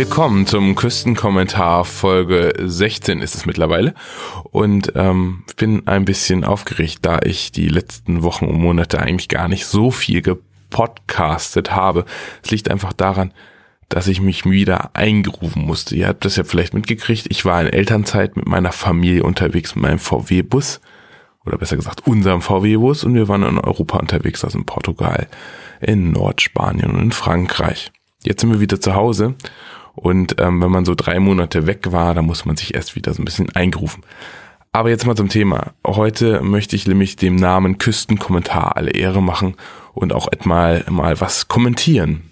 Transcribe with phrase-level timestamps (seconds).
[0.00, 3.92] Willkommen zum Küstenkommentar Folge 16 ist es mittlerweile
[4.44, 9.46] und ähm, bin ein bisschen aufgeregt, da ich die letzten Wochen und Monate eigentlich gar
[9.46, 12.06] nicht so viel gepodcastet habe.
[12.42, 13.34] Es liegt einfach daran,
[13.90, 15.94] dass ich mich wieder eingerufen musste.
[15.94, 17.26] Ihr habt das ja vielleicht mitgekriegt.
[17.28, 20.80] Ich war in Elternzeit mit meiner Familie unterwegs mit meinem VW-Bus
[21.44, 25.28] oder besser gesagt unserem VW-Bus und wir waren in Europa unterwegs, also in Portugal,
[25.82, 27.92] in Nordspanien und in Frankreich.
[28.24, 29.34] Jetzt sind wir wieder zu Hause
[30.00, 33.12] und ähm, wenn man so drei Monate weg war, dann muss man sich erst wieder
[33.12, 34.02] so ein bisschen eingerufen.
[34.72, 35.74] Aber jetzt mal zum Thema.
[35.86, 39.56] Heute möchte ich nämlich dem Namen Küstenkommentar alle Ehre machen
[39.92, 42.22] und auch etmal mal was kommentieren.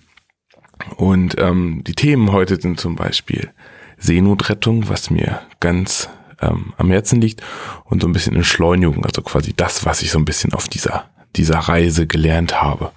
[0.97, 3.51] Und ähm, die Themen heute sind zum Beispiel
[3.99, 6.09] Seenotrettung, was mir ganz
[6.41, 7.43] ähm, am Herzen liegt,
[7.85, 11.11] und so ein bisschen Entschleunigung, also quasi das, was ich so ein bisschen auf dieser,
[11.37, 12.93] dieser Reise gelernt habe,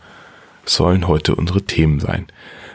[0.63, 2.28] sollen heute unsere Themen sein.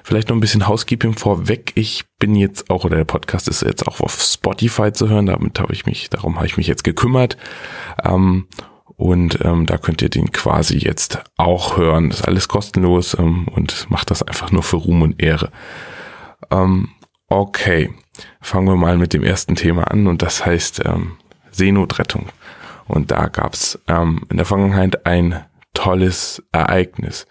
[0.07, 1.73] Vielleicht noch ein bisschen Housekeeping vorweg.
[1.75, 5.27] Ich bin jetzt auch, oder der Podcast ist jetzt auch auf Spotify zu hören.
[5.27, 7.37] Damit habe ich mich, darum habe ich mich jetzt gekümmert.
[8.05, 8.47] Ähm,
[8.95, 12.11] und ähm, da könnt ihr den quasi jetzt auch hören.
[12.11, 15.51] Das ist alles kostenlos ähm, und macht das einfach nur für Ruhm und Ehre.
[16.53, 16.91] Ähm,
[17.29, 17.93] okay,
[18.41, 21.17] fangen wir mal mit dem ersten Thema an und das heißt ähm,
[21.51, 22.27] Seenotrettung.
[22.87, 27.27] Und da gab's ähm, in der Vergangenheit ein tolles Ereignis.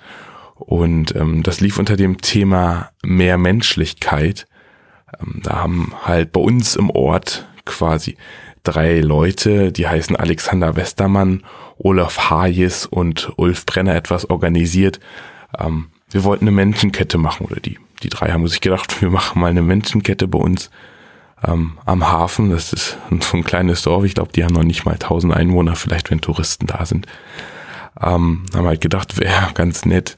[0.56, 4.48] Und ähm, das lief unter dem Thema mehr Menschlichkeit.
[5.20, 8.18] Ähm, da haben halt bei uns im Ort quasi
[8.64, 11.44] drei Leute, die heißen Alexander Westermann,
[11.78, 15.00] Olaf Hayes und Ulf Brenner etwas organisiert.
[15.60, 19.42] Ähm, wir wollten eine Menschenkette machen oder die, die drei haben sich gedacht, wir machen
[19.42, 20.70] mal eine Menschenkette bei uns
[21.46, 22.50] ähm, am Hafen.
[22.50, 24.04] Das ist so ein kleines Dorf.
[24.06, 27.08] Ich glaube, die haben noch nicht mal 1000 Einwohner, vielleicht wenn Touristen da sind.
[28.02, 30.18] Ähm, haben halt gedacht, wäre ganz nett,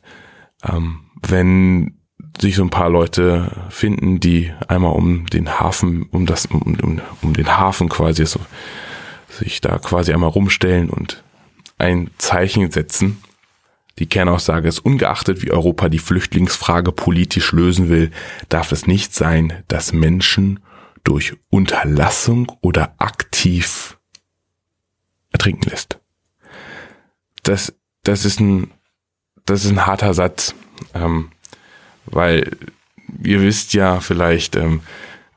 [0.63, 1.97] ähm, wenn
[2.39, 7.01] sich so ein paar Leute finden, die einmal um den Hafen, um das, um, um,
[7.21, 8.39] um den Hafen quasi so,
[9.29, 11.23] sich da quasi einmal rumstellen und
[11.77, 13.21] ein Zeichen setzen.
[13.99, 18.11] Die Kernaussage ist, ungeachtet wie Europa die Flüchtlingsfrage politisch lösen will,
[18.49, 20.59] darf es nicht sein, dass Menschen
[21.03, 23.97] durch Unterlassung oder aktiv
[25.31, 25.99] ertrinken lässt.
[27.43, 27.73] Das,
[28.03, 28.71] das ist ein
[29.47, 30.53] das ist ein harter Satz,
[30.93, 31.29] ähm,
[32.05, 32.51] weil
[33.23, 34.81] ihr wisst ja vielleicht, ähm,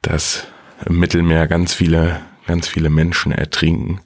[0.02, 0.46] dass
[0.86, 4.00] im Mittelmeer ganz viele, ganz viele Menschen ertrinken.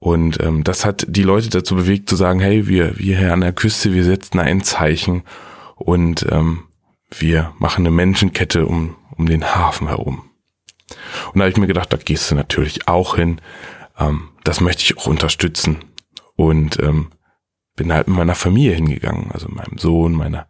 [0.00, 3.40] Und ähm, das hat die Leute dazu bewegt zu sagen, hey, wir, wir hier an
[3.40, 5.22] der Küste, wir setzen ein Zeichen
[5.74, 6.64] und ähm,
[7.10, 10.22] wir machen eine Menschenkette um, um den Hafen herum.
[11.32, 13.40] Und da habe ich mir gedacht, da gehst du natürlich auch hin.
[13.98, 15.78] Ähm, das möchte ich auch unterstützen.
[16.36, 17.08] Und ähm,
[17.78, 20.46] bin halt mit meiner Familie hingegangen, also meinem Sohn, meiner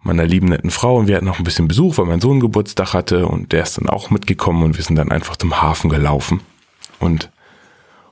[0.00, 0.96] meiner lieben netten Frau.
[0.96, 3.76] Und wir hatten noch ein bisschen Besuch, weil mein Sohn Geburtstag hatte und der ist
[3.76, 6.40] dann auch mitgekommen und wir sind dann einfach zum Hafen gelaufen
[6.98, 7.30] und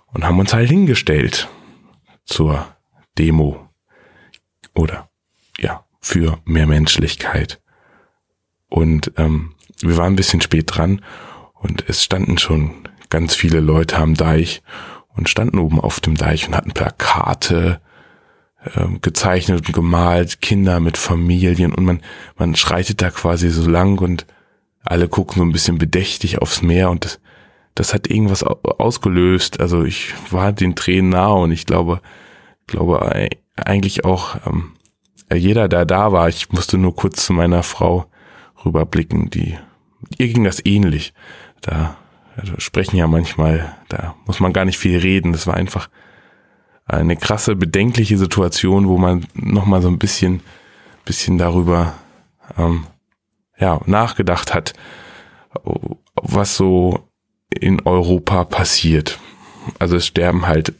[0.08, 1.48] und haben uns halt hingestellt
[2.24, 2.66] zur
[3.18, 3.68] Demo
[4.74, 5.08] oder
[5.58, 7.60] ja für mehr Menschlichkeit.
[8.68, 11.02] Und ähm, wir waren ein bisschen spät dran
[11.54, 14.62] und es standen schon ganz viele Leute am Deich
[15.08, 17.80] und standen oben auf dem Deich und hatten Plakate
[18.74, 22.00] ähm, gezeichnet und gemalt, Kinder mit Familien und man,
[22.36, 24.26] man schreitet da quasi so lang und
[24.84, 27.20] alle gucken so ein bisschen bedächtig aufs Meer und das,
[27.74, 29.60] das hat irgendwas ausgelöst.
[29.60, 32.00] Also ich war den Tränen nah und ich glaube,
[32.66, 34.72] glaube eigentlich auch ähm,
[35.32, 38.06] jeder, der da war, ich musste nur kurz zu meiner Frau
[38.64, 39.56] rüberblicken, die
[40.18, 41.12] ihr ging das ähnlich.
[41.60, 41.96] Da
[42.36, 45.32] also sprechen ja manchmal, da muss man gar nicht viel reden.
[45.32, 45.88] Das war einfach
[46.86, 50.40] eine krasse, bedenkliche Situation, wo man nochmal so ein bisschen,
[51.04, 51.94] bisschen darüber
[52.56, 52.86] ähm,
[53.58, 54.72] ja, nachgedacht hat,
[56.14, 57.08] was so
[57.50, 59.18] in Europa passiert.
[59.78, 60.74] Also es sterben halt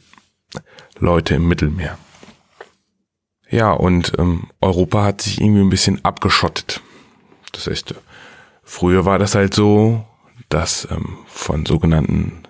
[0.99, 1.97] Leute im Mittelmeer.
[3.49, 6.81] Ja, und ähm, Europa hat sich irgendwie ein bisschen abgeschottet.
[7.53, 7.95] Das heißt,
[8.63, 10.05] früher war das halt so,
[10.49, 12.43] dass ähm, von sogenannten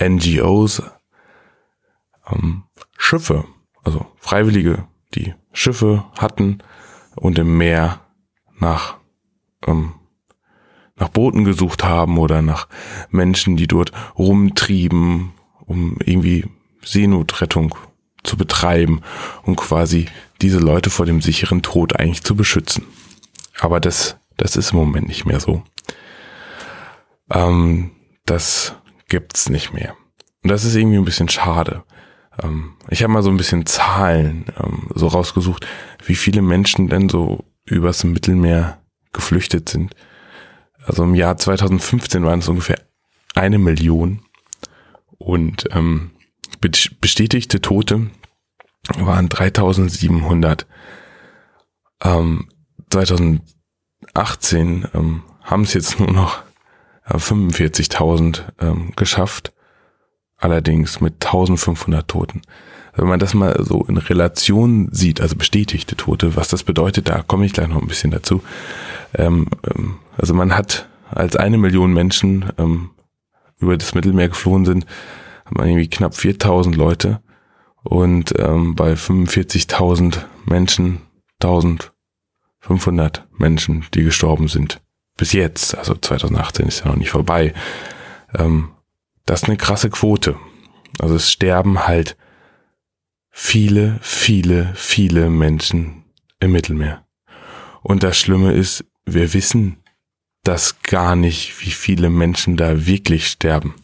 [0.00, 0.82] NGOs
[2.30, 2.64] ähm,
[2.96, 3.44] Schiffe,
[3.82, 6.58] also Freiwillige, die Schiffe hatten
[7.14, 8.00] und im Meer
[8.58, 8.96] nach,
[9.66, 9.94] ähm,
[10.96, 12.68] nach Booten gesucht haben oder nach
[13.10, 15.32] Menschen, die dort rumtrieben,
[15.66, 16.46] um irgendwie
[16.82, 17.74] Seenotrettung
[18.22, 19.02] zu betreiben
[19.44, 20.06] und quasi
[20.42, 22.84] diese Leute vor dem sicheren Tod eigentlich zu beschützen.
[23.58, 25.62] Aber das, das ist im Moment nicht mehr so.
[27.30, 27.92] Ähm,
[28.24, 28.74] das
[29.08, 29.96] gibt's nicht mehr.
[30.42, 31.84] Und das ist irgendwie ein bisschen schade.
[32.42, 35.66] Ähm, ich habe mal so ein bisschen Zahlen ähm, so rausgesucht,
[36.04, 38.80] wie viele Menschen denn so übers Mittelmeer
[39.12, 39.94] geflüchtet sind.
[40.84, 42.80] Also im Jahr 2015 waren es ungefähr
[43.34, 44.22] eine Million
[45.18, 46.12] und ähm,
[46.60, 48.10] bestätigte Tote
[48.98, 50.66] waren 3700.
[52.02, 52.48] Ähm,
[52.90, 53.40] 2018
[54.94, 56.42] ähm, haben es jetzt nur noch
[57.04, 59.52] äh, 45.000 ähm, geschafft,
[60.38, 62.42] allerdings mit 1500 Toten.
[62.94, 67.22] Wenn man das mal so in Relation sieht, also bestätigte Tote, was das bedeutet, da
[67.22, 68.42] komme ich gleich noch ein bisschen dazu.
[69.14, 72.90] Ähm, ähm, also man hat, als eine Million Menschen ähm,
[73.58, 74.86] über das Mittelmeer geflohen sind,
[75.44, 77.20] hat man irgendwie knapp 4000 Leute
[77.82, 81.02] und ähm, bei 45.000 Menschen
[81.42, 84.80] 1500 Menschen, die gestorben sind.
[85.16, 87.54] Bis jetzt, also 2018 ist ja noch nicht vorbei.
[88.34, 88.70] Ähm,
[89.26, 90.38] das ist eine krasse Quote.
[90.98, 92.16] Also es sterben halt
[93.30, 96.04] viele, viele, viele Menschen
[96.40, 97.04] im Mittelmeer.
[97.82, 99.82] Und das Schlimme ist, wir wissen
[100.42, 103.74] das gar nicht, wie viele Menschen da wirklich sterben.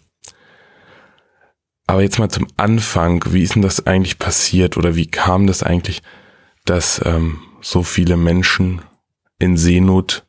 [1.87, 5.63] Aber jetzt mal zum Anfang, wie ist denn das eigentlich passiert oder wie kam das
[5.63, 6.03] eigentlich,
[6.65, 8.81] dass ähm, so viele Menschen
[9.39, 10.25] in Seenot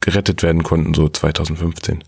[0.00, 2.02] gerettet werden konnten, so 2015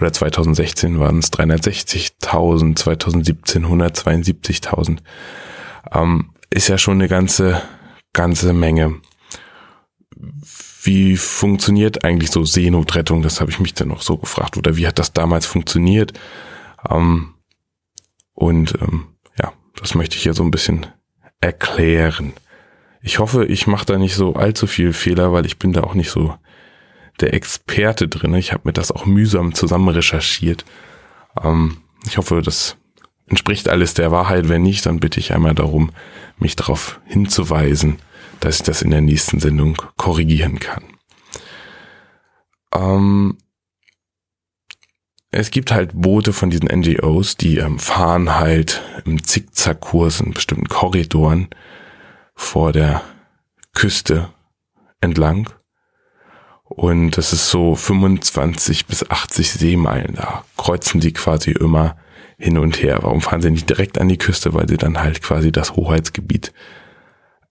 [0.00, 4.98] oder 2016 waren es 360.000, 2017 172.000.
[5.92, 7.62] Ähm, ist ja schon eine ganze,
[8.12, 8.96] ganze Menge.
[10.82, 13.22] Wie funktioniert eigentlich so Seenotrettung?
[13.22, 14.56] Das habe ich mich dann noch so gefragt.
[14.56, 16.12] Oder wie hat das damals funktioniert?
[16.88, 17.34] Ähm,
[18.34, 19.06] und ähm,
[19.38, 20.86] ja, das möchte ich hier so ein bisschen
[21.40, 22.32] erklären.
[23.02, 25.94] Ich hoffe, ich mache da nicht so allzu viel Fehler, weil ich bin da auch
[25.94, 26.34] nicht so
[27.20, 28.34] der Experte drin.
[28.34, 30.64] Ich habe mir das auch mühsam zusammen recherchiert.
[31.42, 32.76] Ähm, ich hoffe, das
[33.26, 34.48] entspricht alles der Wahrheit.
[34.48, 35.92] Wenn nicht, dann bitte ich einmal darum,
[36.38, 37.98] mich darauf hinzuweisen,
[38.40, 40.84] dass ich das in der nächsten Sendung korrigieren kann.
[42.74, 43.38] Ähm,
[45.30, 50.68] es gibt halt Boote von diesen NGOs, die ähm, fahren halt im Zickzackkurs in bestimmten
[50.68, 51.48] Korridoren
[52.34, 53.02] vor der
[53.72, 54.30] Küste
[55.00, 55.48] entlang
[56.70, 60.14] und das ist so 25 bis 80 Seemeilen.
[60.14, 61.96] Da kreuzen die quasi immer
[62.38, 63.00] hin und her.
[63.02, 64.54] Warum fahren sie nicht direkt an die Küste?
[64.54, 66.52] Weil sie dann halt quasi das Hoheitsgebiet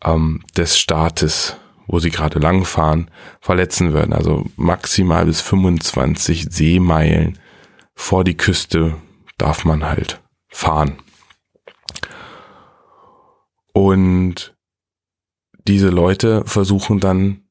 [0.06, 3.12] ähm, des Staates, wo sie gerade langfahren,
[3.42, 4.14] verletzen würden.
[4.14, 7.38] Also maximal bis 25 Seemeilen
[7.94, 8.96] vor die Küste
[9.38, 10.98] darf man halt fahren.
[13.74, 14.56] Und
[15.68, 17.44] diese Leute versuchen dann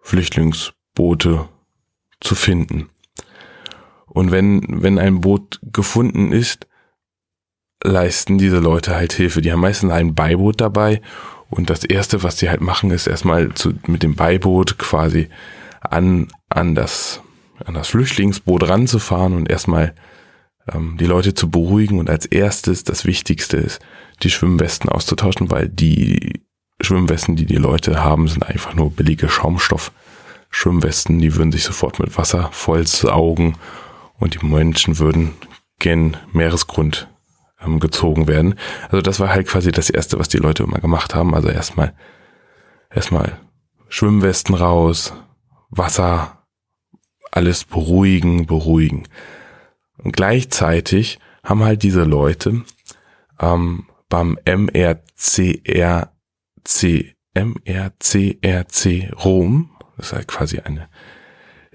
[0.00, 1.48] Flüchtlingsboote
[2.20, 2.90] zu finden.
[4.06, 6.66] Und wenn, wenn ein Boot gefunden ist,
[7.82, 9.40] leisten diese Leute halt Hilfe.
[9.40, 11.00] Die haben meistens ein Beiboot dabei
[11.48, 15.28] und das erste, was sie halt machen, ist erstmal zu, mit dem Beiboot quasi
[15.80, 17.22] an, an das,
[17.64, 19.94] an das Flüchtlingsboot ranzufahren und erstmal
[20.72, 23.80] ähm, die Leute zu beruhigen und als erstes das Wichtigste ist,
[24.22, 26.42] die Schwimmwesten auszutauschen, weil die
[26.80, 31.18] Schwimmwesten, die die Leute haben, sind einfach nur billige Schaumstoff-Schwimmwesten.
[31.18, 33.56] Die würden sich sofort mit Wasser vollsaugen
[34.18, 35.32] und die Menschen würden
[35.78, 37.08] gen Meeresgrund
[37.60, 38.54] ähm, gezogen werden.
[38.88, 41.34] Also das war halt quasi das Erste, was die Leute immer gemacht haben.
[41.34, 41.94] Also erstmal
[42.90, 43.38] erstmal
[43.88, 45.12] Schwimmwesten raus,
[45.70, 46.38] Wasser,
[47.30, 49.04] alles beruhigen, beruhigen.
[49.98, 52.62] Und gleichzeitig haben halt diese Leute
[53.40, 56.12] ähm, beim MRCR
[56.64, 60.88] C, MRCRC Rom, das ist halt quasi eine,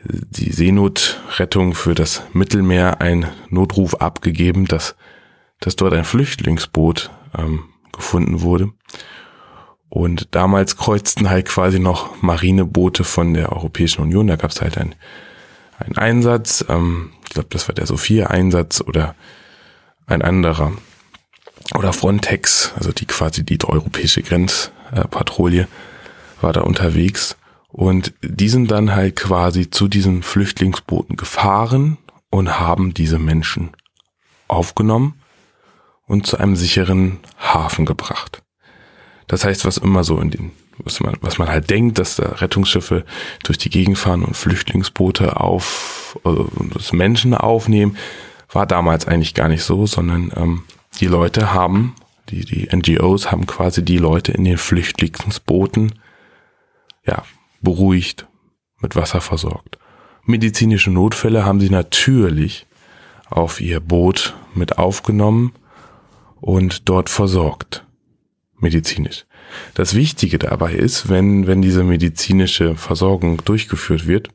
[0.04, 4.96] die Seenotrettung für das Mittelmeer, ein Notruf abgegeben, dass,
[5.60, 8.72] dass dort ein Flüchtlingsboot ähm, gefunden wurde.
[9.90, 14.28] Und damals kreuzten halt quasi noch Marineboote von der Europäischen Union.
[14.28, 14.96] Da gab es halt einen,
[15.80, 16.66] einen Einsatz.
[16.68, 19.16] Ähm, ich glaube, das war der Sophia-Einsatz oder
[20.06, 20.74] ein anderer
[21.74, 24.22] oder Frontex, also die quasi die europäische
[24.92, 25.68] Grenzpatrouille,
[26.42, 27.38] war da unterwegs.
[27.70, 31.98] Und die sind dann halt quasi zu diesen Flüchtlingsbooten gefahren
[32.30, 33.72] und haben diese Menschen
[34.48, 35.20] aufgenommen
[36.08, 38.44] und zu einem sicheren Hafen gebracht.
[39.28, 42.30] Das heißt, was immer so in den, was man, was man halt denkt, dass da
[42.30, 43.04] Rettungsschiffe
[43.44, 47.98] durch die Gegend fahren und Flüchtlingsboote auf, also das Menschen aufnehmen,
[48.52, 50.64] war damals eigentlich gar nicht so, sondern ähm,
[51.00, 51.96] die Leute haben,
[52.44, 55.94] die, die NGOs haben quasi die Leute in den Flüchtlingsbooten,
[57.06, 57.24] ja,
[57.62, 58.28] beruhigt,
[58.80, 59.78] mit Wasser versorgt.
[60.26, 62.68] Medizinische Notfälle haben sie natürlich
[63.30, 65.54] auf ihr Boot mit aufgenommen
[66.42, 67.86] und dort versorgt.
[68.58, 69.26] Medizinisch.
[69.74, 74.30] Das Wichtige dabei ist, wenn, wenn diese medizinische Versorgung durchgeführt wird,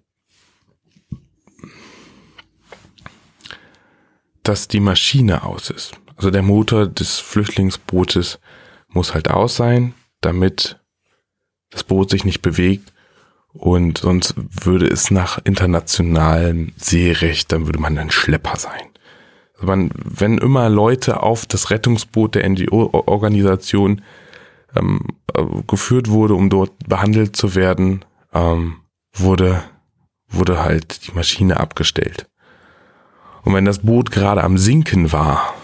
[4.43, 6.00] dass die Maschine aus ist.
[6.21, 8.41] Also der Motor des Flüchtlingsbootes
[8.89, 10.79] muss halt aus sein, damit
[11.71, 12.93] das Boot sich nicht bewegt
[13.55, 18.83] und sonst würde es nach internationalem Seerecht, dann würde man ein Schlepper sein.
[19.55, 24.03] Also man, wenn immer Leute auf das Rettungsboot der NGO-Organisation
[24.77, 25.01] ähm,
[25.33, 28.77] äh, geführt wurde, um dort behandelt zu werden, ähm,
[29.15, 29.63] wurde,
[30.29, 32.29] wurde halt die Maschine abgestellt.
[33.41, 35.55] Und wenn das Boot gerade am Sinken war,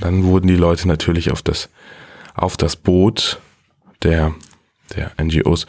[0.00, 1.68] dann wurden die Leute natürlich auf das,
[2.34, 3.40] auf das Boot
[4.02, 4.34] der,
[4.94, 5.66] der NGOs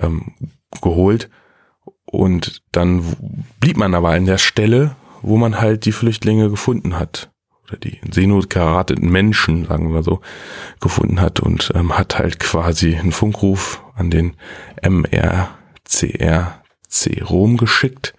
[0.00, 0.34] ähm,
[0.80, 1.30] geholt.
[2.04, 3.04] Und dann
[3.60, 7.30] blieb man aber an der Stelle, wo man halt die Flüchtlinge gefunden hat.
[7.64, 10.20] Oder die in Seenot gerateten Menschen, sagen wir so,
[10.80, 14.34] gefunden hat und ähm, hat halt quasi einen Funkruf an den
[14.82, 15.50] MRCRC
[17.28, 18.14] Rom geschickt.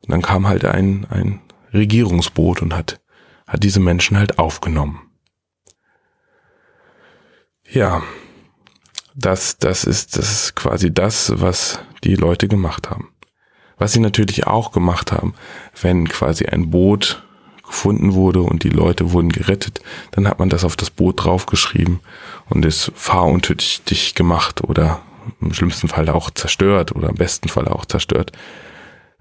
[0.00, 1.40] Und dann kam halt ein, ein
[1.74, 3.00] Regierungsboot und hat,
[3.46, 5.00] hat diese Menschen halt aufgenommen.
[7.68, 8.02] Ja,
[9.14, 13.12] das, das ist, das ist quasi das, was die Leute gemacht haben.
[13.78, 15.34] Was sie natürlich auch gemacht haben,
[15.80, 17.22] wenn quasi ein Boot
[17.66, 19.80] gefunden wurde und die Leute wurden gerettet,
[20.12, 22.00] dann hat man das auf das Boot draufgeschrieben
[22.48, 25.02] und es fahruntüchtig gemacht oder
[25.40, 28.32] im schlimmsten Fall auch zerstört oder im besten Fall auch zerstört.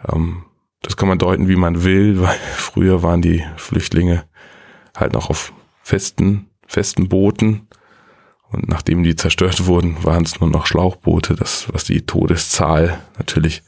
[0.08, 0.44] Ähm,
[0.82, 4.26] das kann man deuten, wie man will, weil früher waren die Flüchtlinge
[4.96, 7.68] halt noch auf festen, festen Booten
[8.56, 13.64] und nachdem die zerstört wurden, waren es nur noch Schlauchboote, das, was die Todeszahl natürlich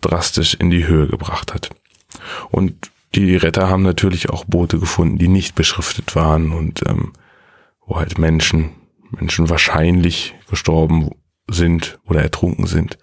[0.00, 1.70] drastisch in die Höhe gebracht hat.
[2.50, 7.12] Und die Retter haben natürlich auch Boote gefunden, die nicht beschriftet waren und ähm,
[7.86, 8.70] wo halt Menschen,
[9.10, 11.10] Menschen wahrscheinlich gestorben
[11.48, 12.98] sind oder ertrunken sind.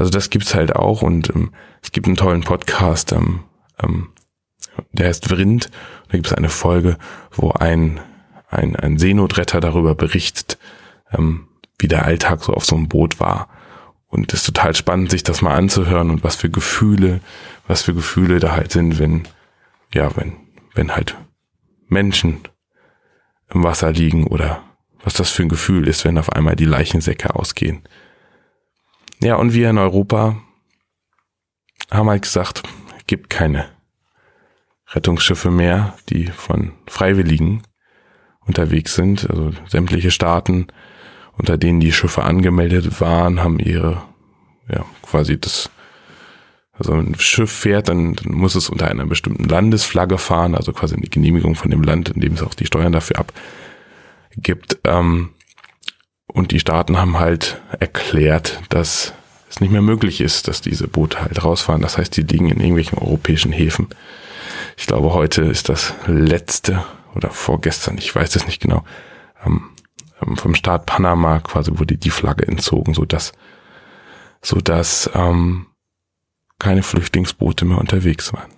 [0.00, 1.50] Also das gibt's halt auch und ähm,
[1.82, 3.40] es gibt einen tollen Podcast, ähm,
[3.82, 4.08] ähm,
[4.92, 5.70] der heißt Vrind.
[6.08, 6.96] Da gibt's eine Folge,
[7.32, 8.00] wo ein,
[8.48, 10.56] ein, ein Seenotretter darüber berichtet,
[11.12, 13.50] ähm, wie der Alltag so auf so einem Boot war.
[14.06, 17.20] Und es ist total spannend, sich das mal anzuhören und was für Gefühle,
[17.68, 19.28] was für Gefühle da halt sind, wenn,
[19.92, 20.32] ja, wenn,
[20.74, 21.14] wenn halt
[21.88, 22.40] Menschen
[23.52, 24.62] im Wasser liegen oder
[25.04, 27.82] was das für ein Gefühl ist, wenn auf einmal die Leichensäcke ausgehen.
[29.22, 30.40] Ja, und wir in Europa
[31.90, 32.62] haben halt gesagt,
[33.06, 33.68] gibt keine
[34.88, 37.62] Rettungsschiffe mehr, die von Freiwilligen
[38.46, 39.28] unterwegs sind.
[39.28, 40.68] Also sämtliche Staaten
[41.40, 44.02] unter denen die Schiffe angemeldet waren, haben ihre,
[44.68, 45.70] ja, quasi das,
[46.72, 50.96] also ein Schiff fährt, dann, dann muss es unter einer bestimmten Landesflagge fahren, also quasi
[50.96, 53.24] eine Genehmigung von dem Land, in dem es auch die Steuern dafür
[54.36, 54.80] abgibt.
[54.84, 55.30] Ähm,
[56.32, 59.12] und die Staaten haben halt erklärt, dass
[59.48, 61.82] es nicht mehr möglich ist, dass diese Boote halt rausfahren.
[61.82, 63.88] Das heißt, die liegen in irgendwelchen europäischen Häfen.
[64.76, 66.84] Ich glaube, heute ist das letzte
[67.14, 68.84] oder vorgestern, ich weiß es nicht genau,
[69.44, 69.70] ähm,
[70.22, 73.32] ähm, vom Staat Panama quasi wurde die Flagge entzogen, so dass
[74.42, 75.66] so dass ähm,
[76.58, 78.50] keine Flüchtlingsboote mehr unterwegs waren.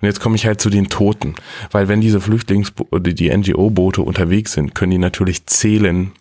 [0.00, 1.34] Und jetzt komme ich halt zu den Toten,
[1.72, 6.12] weil wenn diese Flüchtlingsboote, die NGO-Boote unterwegs sind, können die natürlich zählen,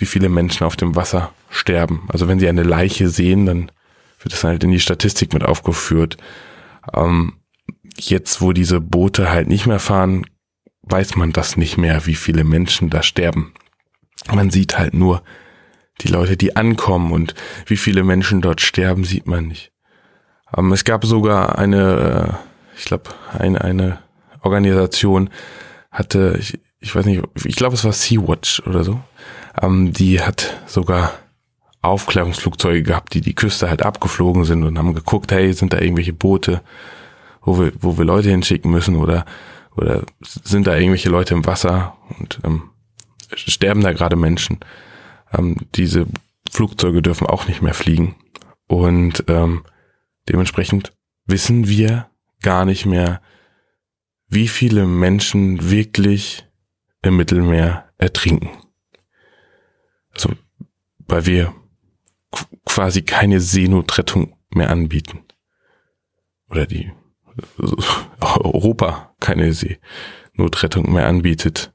[0.00, 2.08] wie viele Menschen auf dem Wasser sterben.
[2.08, 3.70] Also wenn sie eine Leiche sehen, dann
[4.20, 6.16] wird das halt in die Statistik mit aufgeführt.
[6.94, 7.34] Ähm,
[7.96, 10.26] jetzt, wo diese Boote halt nicht mehr fahren,
[10.82, 13.52] weiß man das nicht mehr, wie viele Menschen da sterben.
[14.32, 15.22] Man sieht halt nur
[16.00, 17.34] die Leute, die ankommen und
[17.66, 19.70] wie viele Menschen dort sterben, sieht man nicht.
[20.56, 22.40] Ähm, es gab sogar eine,
[22.74, 23.98] äh, ich glaube, eine, eine
[24.40, 25.28] Organisation
[25.90, 29.00] hatte, ich, ich weiß nicht, ich glaube, es war Sea-Watch oder so,
[29.60, 31.12] ähm, die hat sogar
[31.82, 36.12] Aufklärungsflugzeuge gehabt, die die Küste halt abgeflogen sind und haben geguckt, hey, sind da irgendwelche
[36.12, 36.62] Boote,
[37.42, 39.24] wo wir, wo wir Leute hinschicken müssen oder,
[39.76, 42.70] oder sind da irgendwelche Leute im Wasser und ähm,
[43.34, 44.60] sterben da gerade Menschen.
[45.32, 46.06] Ähm, diese
[46.50, 48.16] Flugzeuge dürfen auch nicht mehr fliegen.
[48.66, 49.64] Und ähm,
[50.28, 50.92] dementsprechend
[51.26, 52.08] wissen wir
[52.42, 53.20] gar nicht mehr,
[54.28, 56.46] wie viele Menschen wirklich
[57.02, 58.50] im Mittelmeer ertrinken.
[60.20, 60.36] Also,
[60.98, 61.54] weil wir
[62.66, 65.24] quasi keine Seenotrettung mehr anbieten.
[66.50, 66.92] Oder die
[68.20, 71.72] Europa keine Seenotrettung mehr anbietet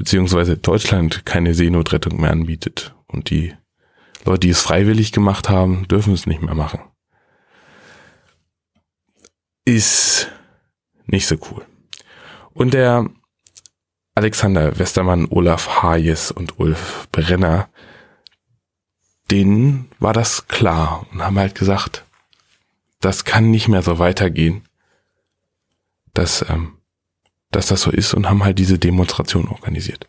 [0.00, 2.94] beziehungsweise Deutschland keine Seenotrettung mehr anbietet.
[3.06, 3.54] Und die
[4.24, 6.80] Leute, die es freiwillig gemacht haben, dürfen es nicht mehr machen.
[9.66, 10.30] Ist
[11.04, 11.66] nicht so cool.
[12.54, 13.10] Und der
[14.20, 17.70] Alexander Westermann, Olaf Hayes und Ulf Brenner,
[19.30, 22.04] denen war das klar und haben halt gesagt,
[23.00, 24.62] das kann nicht mehr so weitergehen.
[26.12, 26.80] Das ähm,
[27.50, 30.06] dass das so ist und haben halt diese Demonstration organisiert.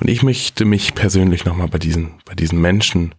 [0.00, 3.14] Und ich möchte mich persönlich nochmal bei diesen, bei diesen Menschen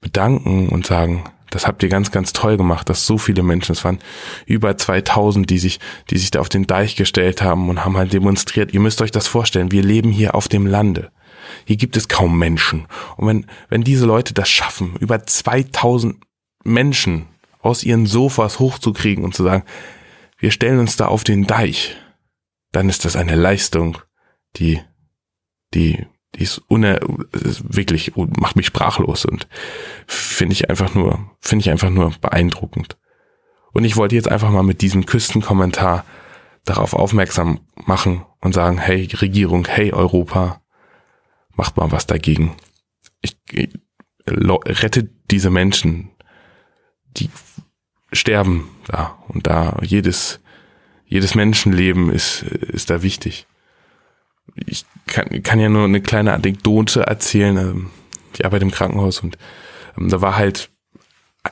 [0.00, 3.84] bedanken und sagen, das habt ihr ganz, ganz toll gemacht, dass so viele Menschen, es
[3.84, 3.98] waren
[4.46, 5.78] über 2000, die sich,
[6.10, 8.74] die sich da auf den Deich gestellt haben und haben halt demonstriert.
[8.74, 11.10] Ihr müsst euch das vorstellen, wir leben hier auf dem Lande.
[11.64, 12.86] Hier gibt es kaum Menschen.
[13.16, 16.16] Und wenn, wenn diese Leute das schaffen, über 2000
[16.64, 17.28] Menschen
[17.60, 19.64] aus ihren Sofas hochzukriegen und zu sagen,
[20.38, 21.96] wir stellen uns da auf den Deich,
[22.72, 23.98] dann ist das eine Leistung,
[24.56, 24.80] die,
[25.74, 26.06] die,
[26.36, 26.98] die ist uner,
[27.32, 29.48] wirklich, macht mich sprachlos und
[30.06, 32.96] finde ich einfach nur, finde ich einfach nur beeindruckend.
[33.72, 36.04] Und ich wollte jetzt einfach mal mit diesem Küstenkommentar
[36.64, 40.60] darauf aufmerksam machen und sagen, hey Regierung, hey Europa,
[41.54, 42.56] macht mal was dagegen.
[43.20, 43.70] Ich, ich
[44.26, 46.10] rettet diese Menschen,
[47.16, 47.30] die
[48.12, 50.40] sterben da und da jedes
[51.08, 53.46] jedes Menschenleben ist ist da wichtig.
[54.54, 57.56] Ich kann, kann ja nur eine kleine Anekdote erzählen.
[57.56, 57.90] Ähm,
[58.34, 59.38] ich arbeite im Krankenhaus und
[59.98, 60.70] ähm, da war halt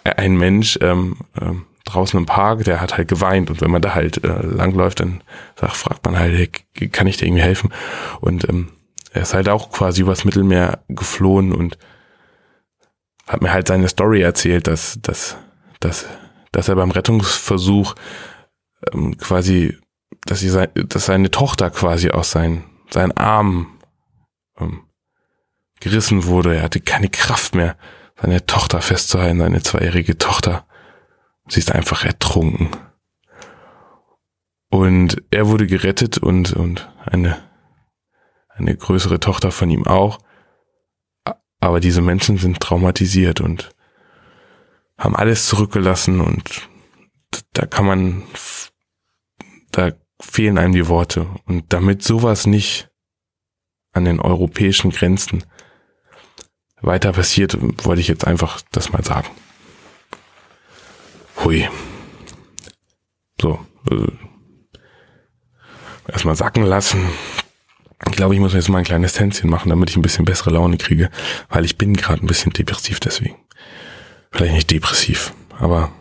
[0.03, 3.95] ein Mensch ähm, ähm, draußen im Park, der hat halt geweint und wenn man da
[3.95, 5.23] halt äh, langläuft, dann
[5.59, 7.73] sagt, fragt man halt, hey, kann ich dir irgendwie helfen?
[8.21, 8.71] Und ähm,
[9.13, 11.79] er ist halt auch quasi übers Mittelmeer geflohen und
[13.27, 15.37] hat mir halt seine Story erzählt, dass, dass,
[15.81, 16.07] dass,
[16.53, 17.95] dass er beim Rettungsversuch
[18.93, 19.77] ähm, quasi,
[20.27, 23.79] dass, sie sein, dass seine Tochter quasi aus seinen, seinen Armen
[24.59, 24.85] ähm,
[25.81, 26.57] gerissen wurde.
[26.57, 27.77] Er hatte keine Kraft mehr,
[28.21, 30.67] seine Tochter festzuhalten, seine zweijährige Tochter.
[31.49, 32.71] Sie ist einfach ertrunken.
[34.71, 37.43] Und er wurde gerettet und, und eine
[38.57, 40.19] eine größere Tochter von ihm auch.
[41.61, 43.71] Aber diese Menschen sind traumatisiert und
[44.99, 46.69] haben alles zurückgelassen und
[47.53, 48.23] da kann man,
[49.73, 51.27] da fehlen einem die Worte.
[51.47, 52.91] Und damit sowas nicht
[53.93, 55.45] an den europäischen Grenzen
[56.81, 59.29] weiter passiert, wollte ich jetzt einfach das mal sagen.
[61.43, 61.69] Hui.
[63.41, 63.65] So.
[63.91, 64.13] Äh,
[66.09, 67.01] erstmal sacken lassen.
[68.07, 70.51] Ich glaube, ich muss jetzt mal ein kleines Tänzchen machen, damit ich ein bisschen bessere
[70.51, 71.11] Laune kriege,
[71.49, 73.37] weil ich bin gerade ein bisschen depressiv deswegen.
[74.31, 75.93] Vielleicht nicht depressiv, aber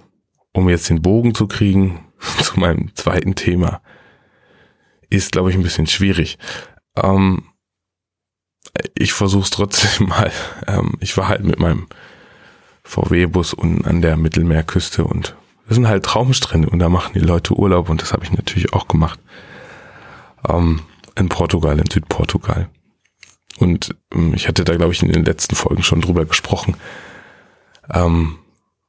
[0.54, 3.82] um jetzt den Bogen zu kriegen zu meinem zweiten Thema,
[5.18, 6.38] ist, glaube ich, ein bisschen schwierig.
[6.96, 7.44] Ähm,
[8.96, 10.32] ich versuche es trotzdem mal.
[10.68, 11.88] Ähm, ich war halt mit meinem
[12.84, 15.36] VW-Bus unten an der Mittelmeerküste und
[15.68, 18.74] das sind halt Traumstrände und da machen die Leute Urlaub und das habe ich natürlich
[18.74, 19.20] auch gemacht.
[20.48, 20.82] Ähm,
[21.16, 22.70] in Portugal, in Südportugal.
[23.60, 26.76] Und ähm, ich hatte da, glaube ich, in den letzten Folgen schon drüber gesprochen,
[27.94, 28.38] ähm,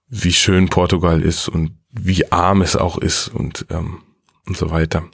[0.08, 4.02] wie schön Portugal ist und wie arm es auch ist und, ähm,
[4.46, 5.04] und so weiter.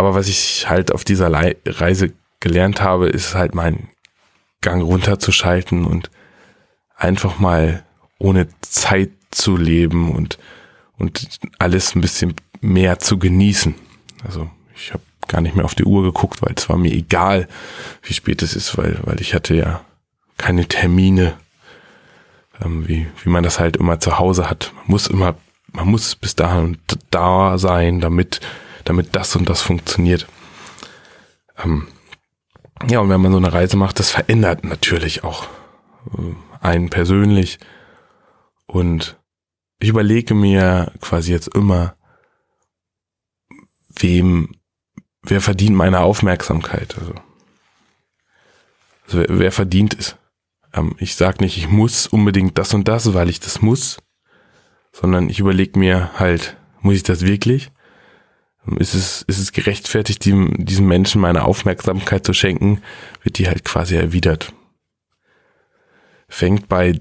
[0.00, 3.90] Aber was ich halt auf dieser Le Reise gelernt habe, ist halt mein
[4.62, 6.10] Gang runterzuschalten und
[6.96, 7.84] einfach mal
[8.18, 10.38] ohne Zeit zu leben und,
[10.96, 13.74] und alles ein bisschen mehr zu genießen.
[14.24, 17.46] Also ich habe gar nicht mehr auf die Uhr geguckt, weil es war mir egal,
[18.02, 19.84] wie spät es ist, weil, weil ich hatte ja
[20.38, 21.34] keine Termine,
[22.64, 24.72] ähm, wie, wie man das halt immer zu Hause hat.
[24.76, 25.34] Man muss immer,
[25.72, 26.78] man muss bis dahin
[27.10, 28.40] da sein, damit,
[28.90, 30.26] damit das und das funktioniert.
[31.62, 31.86] Ähm,
[32.88, 35.44] ja, und wenn man so eine Reise macht, das verändert natürlich auch
[36.18, 37.60] äh, einen persönlich.
[38.66, 39.16] Und
[39.78, 41.94] ich überlege mir quasi jetzt immer,
[43.88, 44.56] wem
[45.22, 46.98] wer verdient meine Aufmerksamkeit?
[46.98, 47.14] Also,
[49.04, 50.16] also wer, wer verdient es?
[50.72, 53.98] Ähm, ich sag nicht, ich muss unbedingt das und das, weil ich das muss,
[54.92, 57.70] sondern ich überlege mir halt, muss ich das wirklich?
[58.78, 62.82] Ist es, ist es gerechtfertigt, diesem, diesem Menschen meine Aufmerksamkeit zu schenken,
[63.22, 64.52] wird die halt quasi erwidert.
[66.28, 67.00] Fängt bei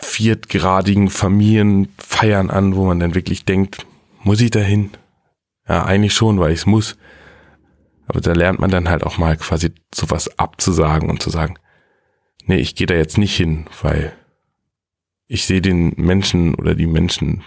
[0.00, 3.86] viertgradigen Familienfeiern an, wo man dann wirklich denkt,
[4.22, 4.90] muss ich dahin?
[5.68, 6.96] Ja, eigentlich schon, weil ich es muss.
[8.06, 11.58] Aber da lernt man dann halt auch mal quasi sowas abzusagen und zu sagen,
[12.44, 14.12] nee, ich gehe da jetzt nicht hin, weil
[15.26, 17.42] ich sehe den Menschen oder die Menschen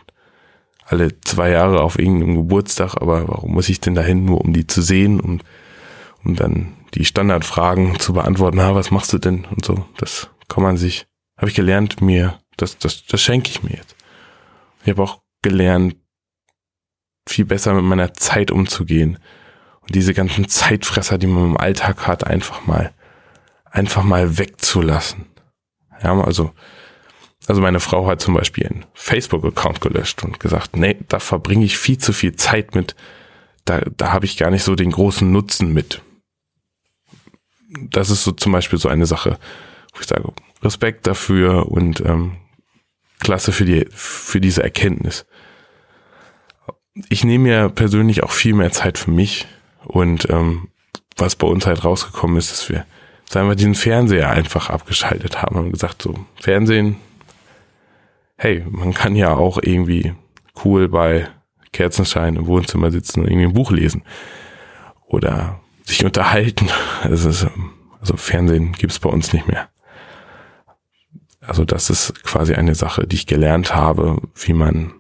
[0.89, 4.65] alle zwei Jahre auf irgendeinem Geburtstag, aber warum muss ich denn dahin, nur um die
[4.65, 5.39] zu sehen, um,
[6.23, 9.85] um dann die Standardfragen zu beantworten, na, was machst du denn und so.
[9.97, 11.05] Das kann man sich,
[11.37, 13.95] habe ich gelernt, mir, das, das, das schenke ich mir jetzt.
[14.83, 15.95] Ich habe auch gelernt,
[17.27, 19.19] viel besser mit meiner Zeit umzugehen
[19.81, 22.91] und diese ganzen Zeitfresser, die man im Alltag hat, einfach mal,
[23.65, 25.27] einfach mal wegzulassen.
[26.01, 26.51] Ja, also,
[27.49, 31.79] also meine Frau hat zum Beispiel einen Facebook-Account gelöscht und gesagt, nee, da verbringe ich
[31.79, 32.95] viel zu viel Zeit mit.
[33.65, 36.03] da, da habe ich gar nicht so den großen Nutzen mit.
[37.89, 39.39] Das ist so zum Beispiel so eine Sache,
[39.95, 40.31] wo ich sage,
[40.61, 42.37] Respekt dafür und ähm,
[43.19, 45.25] klasse für die, für diese Erkenntnis.
[47.09, 49.47] Ich nehme mir persönlich auch viel mehr Zeit für mich
[49.85, 50.67] und ähm,
[51.17, 52.85] was bei uns halt rausgekommen ist, dass wir,
[53.27, 56.97] sagen wir, diesen Fernseher einfach abgeschaltet haben und gesagt, so, Fernsehen,
[58.39, 60.13] hey, man kann ja auch irgendwie
[60.63, 61.27] cool bei
[61.73, 64.01] Kerzenschein im Wohnzimmer sitzen und irgendwie ein Buch lesen.
[65.07, 66.67] Oder sich unterhalten.
[67.03, 67.47] Also,
[68.01, 69.69] also Fernsehen gibt's bei uns nicht mehr.
[71.41, 74.93] Also das ist quasi eine Sache, die ich gelernt habe, wie man,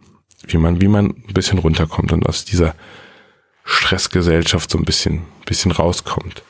[0.47, 2.75] wie man, wie man ein bisschen runterkommt und aus dieser
[3.63, 6.43] Stressgesellschaft so ein bisschen, bisschen rauskommt.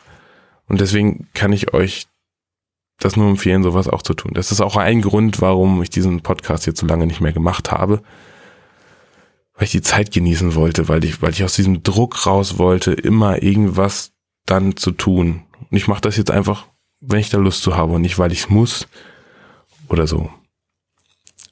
[0.68, 2.08] Und deswegen kann ich euch
[3.00, 4.34] das nur empfehlen, sowas auch zu tun.
[4.34, 7.72] Das ist auch ein Grund, warum ich diesen Podcast jetzt so lange nicht mehr gemacht
[7.72, 8.02] habe.
[9.54, 12.92] Weil ich die Zeit genießen wollte, weil ich, weil ich aus diesem Druck raus wollte,
[12.92, 14.12] immer irgendwas
[14.46, 15.44] dann zu tun.
[15.70, 16.66] Und ich mache das jetzt einfach,
[17.00, 18.88] wenn ich da Lust zu habe und nicht, weil ich muss
[19.88, 20.30] oder so.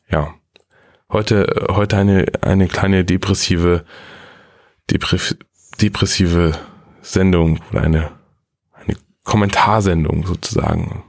[0.10, 0.34] Ja.
[1.10, 3.86] Heute, heute eine, eine kleine depressive,
[5.82, 6.58] depressive
[7.02, 8.12] Sendung oder eine,
[8.74, 11.04] eine Kommentarsendung sozusagen.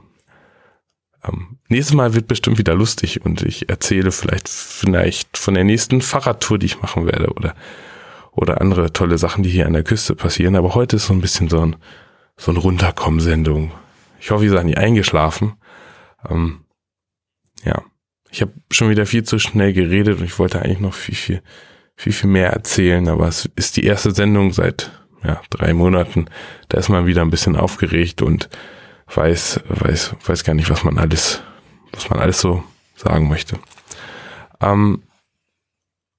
[1.23, 6.01] Ähm, nächstes Mal wird bestimmt wieder lustig und ich erzähle vielleicht, vielleicht von der nächsten
[6.01, 7.55] Fahrradtour, die ich machen werde oder,
[8.31, 10.55] oder andere tolle Sachen, die hier an der Küste passieren.
[10.55, 11.75] Aber heute ist so ein bisschen so ein,
[12.37, 13.71] so ein Runterkommen-Sendung.
[14.19, 15.53] Ich hoffe, ihr seid nicht eingeschlafen.
[16.29, 16.65] Ähm,
[17.63, 17.83] ja,
[18.31, 21.41] ich habe schon wieder viel zu schnell geredet und ich wollte eigentlich noch viel, viel,
[21.95, 24.91] viel, viel mehr erzählen, aber es ist die erste Sendung seit
[25.23, 26.27] ja, drei Monaten.
[26.69, 28.49] Da ist man wieder ein bisschen aufgeregt und
[29.13, 31.41] weiß, weiß, weiß gar nicht, was man alles,
[31.91, 32.63] was man alles so
[32.95, 33.57] sagen möchte.
[34.61, 35.03] Ähm,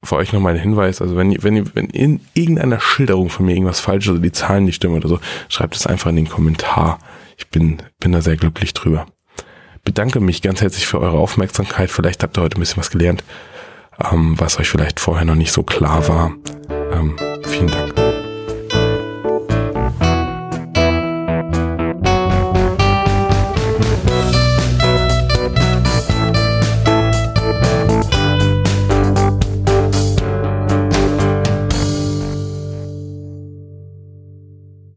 [0.02, 3.52] für euch noch mal ein Hinweis, also wenn, wenn, wenn in irgendeiner Schilderung von mir
[3.52, 6.28] irgendwas falsch ist oder die Zahlen nicht stimmen oder so, schreibt es einfach in den
[6.28, 6.98] Kommentar.
[7.36, 9.06] Ich bin, bin da sehr glücklich drüber.
[9.84, 11.90] Bedanke mich ganz herzlich für eure Aufmerksamkeit.
[11.90, 13.24] Vielleicht habt ihr heute ein bisschen was gelernt,
[14.10, 16.32] ähm, was euch vielleicht vorher noch nicht so klar war.
[16.92, 17.99] Ähm, vielen Dank.